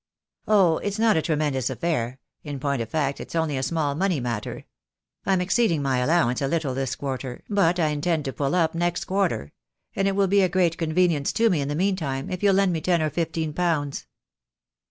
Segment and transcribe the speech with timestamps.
[0.47, 4.19] "Oh, it's not a tremendous affair— in point of fact it's only a small money
[4.19, 4.65] matter.
[5.27, 8.73] I'm exceeding my allow ance a little this quarter, but I intend to pull up
[8.73, 9.53] next quarter;
[9.95, 12.73] and it will be a great convenience to me in the meantime if you'll lend
[12.73, 14.07] me ten or fifteen pounds."